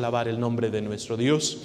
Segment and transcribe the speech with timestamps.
[0.00, 1.58] alabar el nombre de nuestro Dios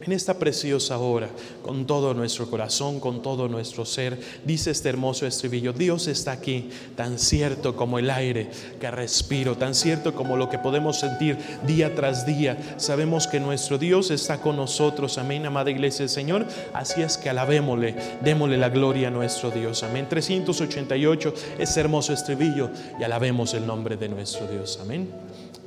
[0.00, 1.28] en esta preciosa hora,
[1.62, 6.70] con todo nuestro corazón, con todo nuestro ser, dice este hermoso estribillo, Dios está aquí,
[6.96, 8.48] tan cierto como el aire
[8.80, 12.76] que respiro, tan cierto como lo que podemos sentir día tras día.
[12.76, 16.46] Sabemos que nuestro Dios está con nosotros, amén, amada iglesia del Señor.
[16.72, 20.06] Así es que alabémosle, démosle la gloria a nuestro Dios, amén.
[20.08, 22.70] 388, ese hermoso estribillo,
[23.00, 25.10] y alabemos el nombre de nuestro Dios, amén.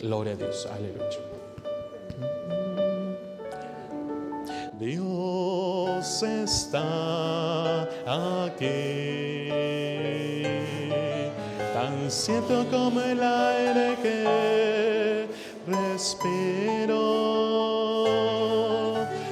[0.02, 1.31] Gloria a Dios, aleluya.
[6.24, 9.50] Está aquí,
[11.74, 15.28] tan cierto como el aire que
[15.66, 16.98] respiro,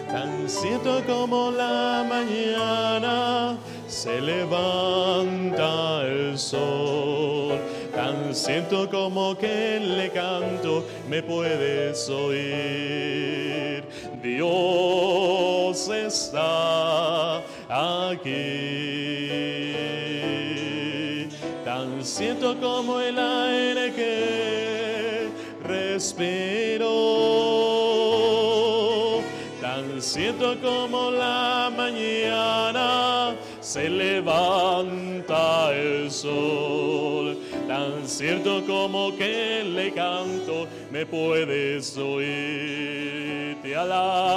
[0.07, 3.55] tan cierto como la mañana
[3.87, 7.59] se levanta el sol,
[7.93, 13.83] tan cierto como que le canto me puedes oír.
[14.23, 16.68] Dios está
[21.65, 25.27] tan cierto como el aire que
[25.65, 26.81] respiro,
[29.61, 40.67] tan cierto como la mañana se levanta el sol, tan cierto como que le canto
[40.91, 44.28] me puedes oír, te alabo,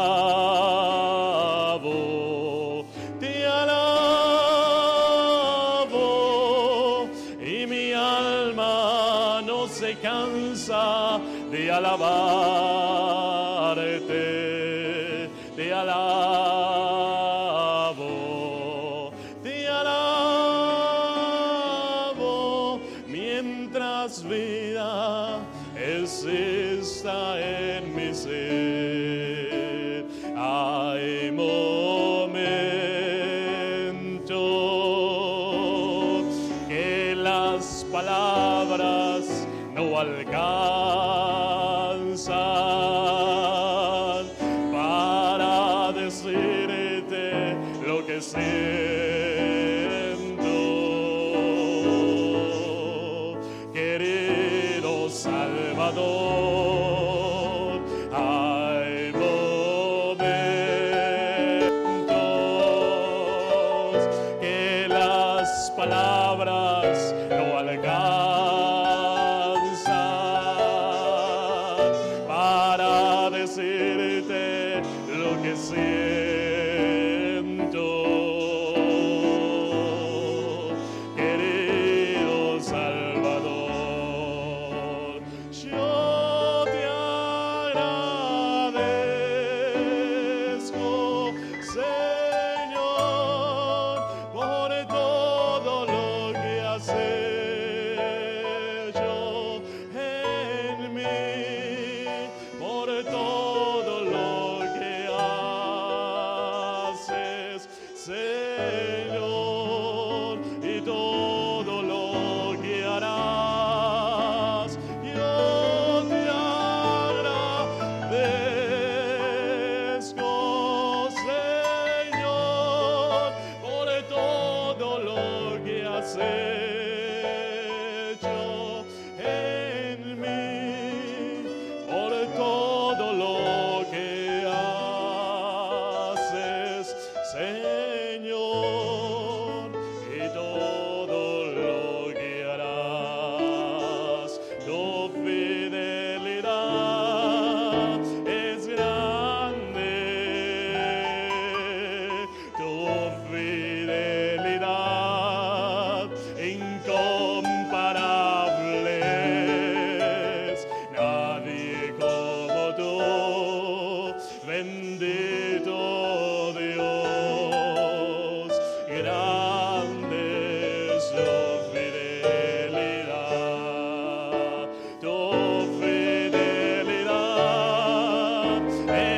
[11.83, 12.12] de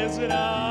[0.05, 0.64] it Ezra.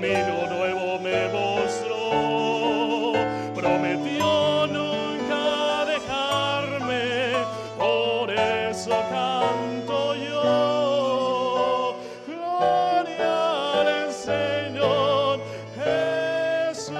[0.00, 3.12] Camino nuevo me mostró.
[3.54, 7.34] Prometió nunca dejarme.
[7.76, 11.96] Por eso canto yo.
[12.26, 15.40] Gloria al Señor
[15.76, 16.94] Jesús.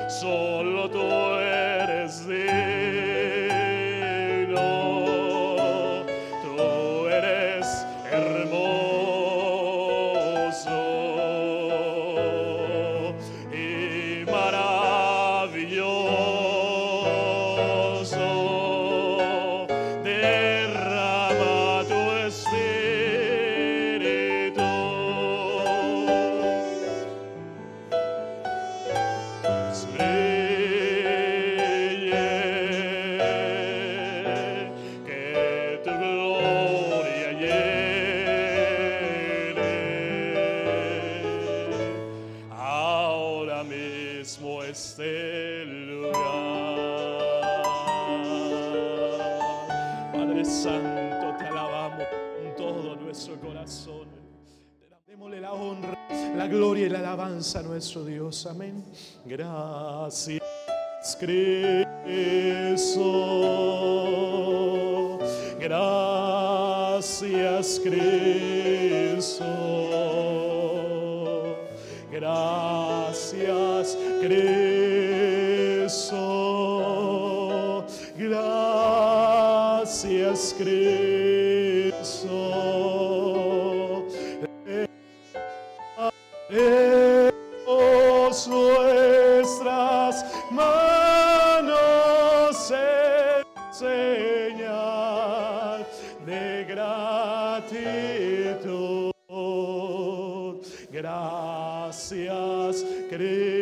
[0.08, 1.04] Solo tú
[1.38, 2.66] eres digno.
[58.44, 58.85] Amén.
[59.25, 60.43] Gracias,
[61.19, 61.87] Cristo.
[65.61, 69.47] Gracias, Cristo.
[72.11, 76.17] Gracias, Cristo.
[78.19, 81.16] Gracias, Cristo.
[90.50, 92.10] Manos
[92.70, 94.66] en señal
[96.25, 97.96] de gratitud.
[100.90, 103.56] Gracias, Cristo.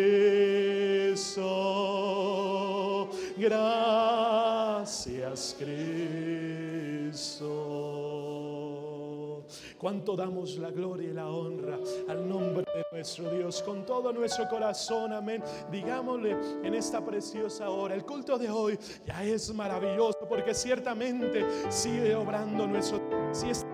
[9.85, 11.79] Cuánto damos la gloria y la honra
[12.09, 15.13] al nombre de nuestro Dios con todo nuestro corazón.
[15.13, 15.43] Amén.
[15.71, 17.95] Digámosle en esta preciosa hora.
[17.95, 22.99] El culto de hoy ya es maravilloso porque ciertamente sigue obrando nuestro.
[23.33, 23.69] Sí está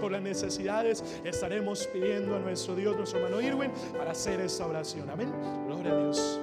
[0.00, 1.04] por las necesidades.
[1.22, 5.08] Estaremos pidiendo a nuestro Dios, nuestro hermano Irwin, para hacer esta oración.
[5.08, 5.32] Amén.
[5.68, 6.40] Gloria a Dios.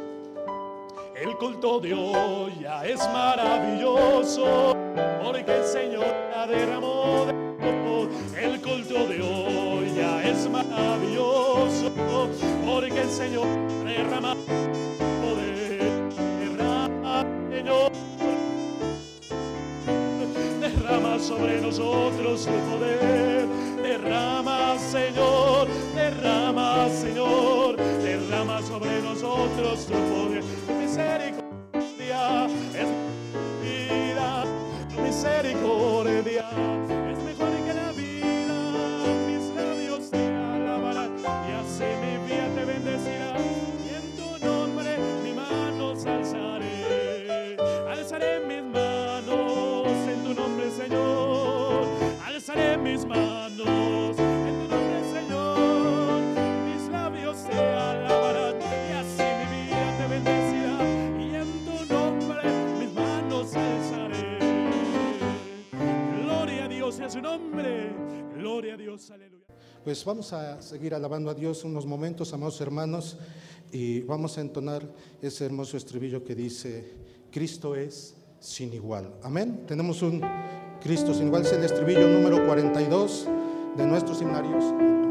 [1.21, 4.74] El culto de hoy ya es maravilloso
[5.21, 11.91] porque el Señor la derramó de El culto de hoy ya es maravilloso
[12.65, 13.47] porque el Señor
[13.83, 14.36] derrama
[15.21, 15.91] poder.
[16.39, 17.91] Derrama, Señor.
[20.62, 23.47] Derrama sobre nosotros tu poder.
[23.83, 25.67] Derrama, Señor.
[25.93, 27.75] Derrama, Señor.
[27.75, 30.37] Derrama sobre nosotros tu poder.
[69.88, 73.15] Pues vamos a seguir alabando a Dios unos momentos, amados hermanos,
[73.72, 74.86] y vamos a entonar
[75.22, 76.91] ese hermoso estribillo que dice,
[77.32, 79.13] Cristo es sin igual.
[79.24, 79.63] Amén.
[79.65, 80.22] Tenemos un
[80.82, 83.29] Cristo sin igual, es el estribillo número 42
[83.77, 85.06] de nuestros seminarios.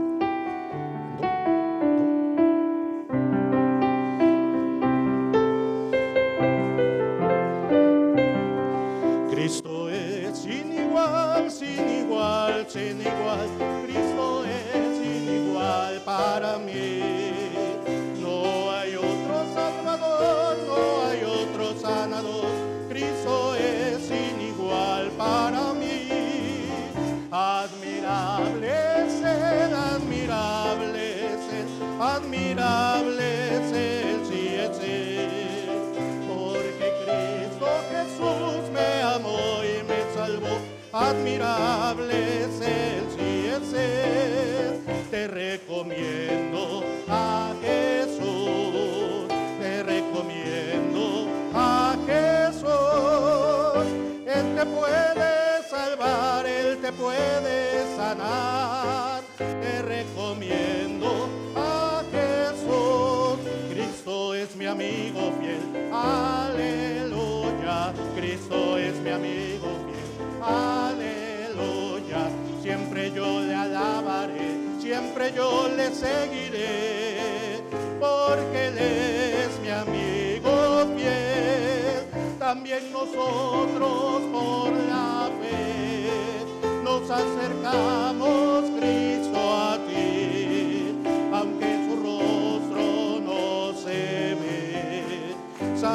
[56.98, 59.22] Puede sanar.
[59.38, 63.38] Te recomiendo a Jesús.
[63.70, 65.60] Cristo es mi amigo fiel.
[65.92, 67.92] Aleluya.
[68.16, 70.42] Cristo es mi amigo fiel.
[70.42, 72.28] Aleluya.
[72.62, 74.56] Siempre yo le alabaré.
[74.80, 77.60] Siempre yo le seguiré.
[78.00, 82.06] Porque Él es mi amigo fiel.
[82.38, 85.15] También nosotros por la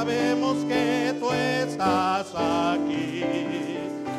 [0.01, 3.23] Sabemos que tú estás aquí.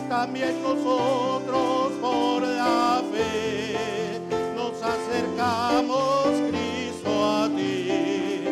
[0.08, 4.20] También nosotros por la fe
[4.54, 8.44] nos acercamos, Cristo, a ti,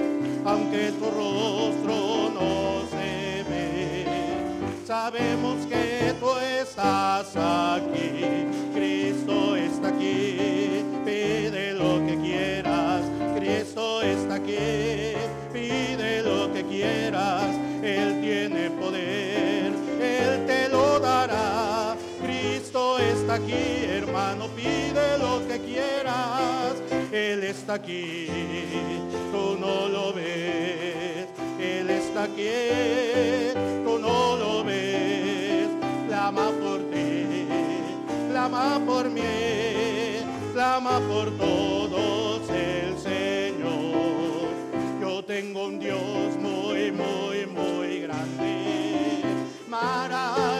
[0.44, 4.06] aunque tu rostro no se ve.
[4.86, 6.30] Sabemos que tú
[6.60, 8.29] estás aquí,
[23.30, 26.74] está aquí, hermano, pide lo que quieras,
[27.12, 28.26] Él está aquí,
[29.30, 31.28] tú no lo ves,
[31.60, 35.68] Él está aquí, tú no lo ves,
[36.08, 37.46] clama por ti,
[38.30, 39.22] clama por mí,
[40.52, 44.48] clama por todos el Señor.
[45.00, 49.22] Yo tengo un Dios muy, muy, muy grande,
[49.68, 50.59] maravilloso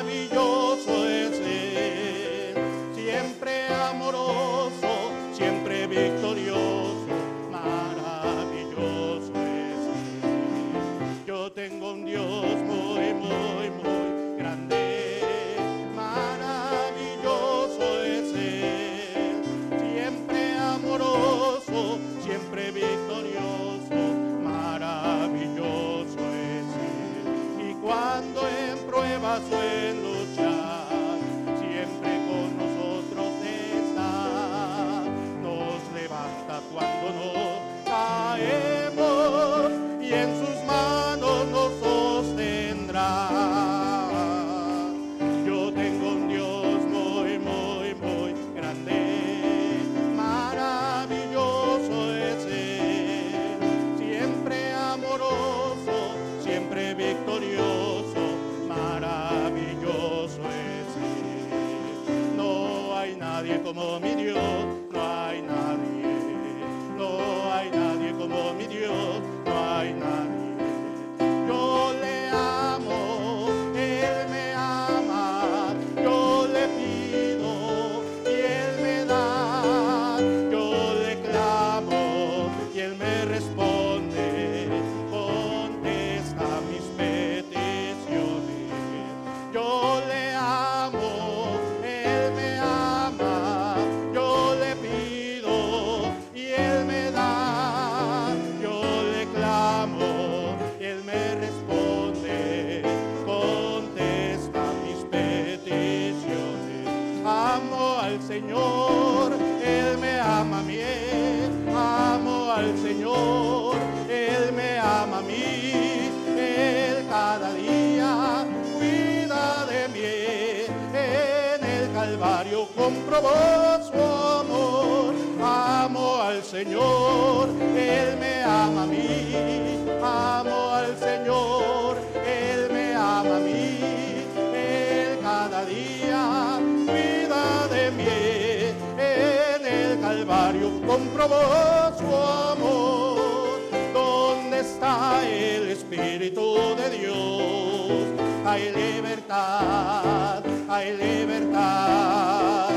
[140.90, 143.60] comprobó su amor.
[143.92, 148.02] ¿Dónde está el Espíritu de Dios?
[148.44, 152.69] Hay libertad, hay libertad.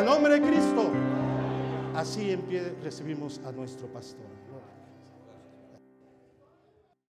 [0.00, 0.90] Al nombre de Cristo.
[1.94, 4.24] Así en pie recibimos a nuestro pastor.